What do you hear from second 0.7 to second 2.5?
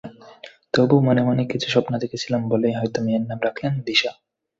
তবু মনে মনে কিছু স্বপ্ন দেখছিলেন